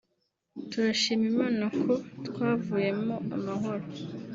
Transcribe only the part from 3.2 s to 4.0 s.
amahoro”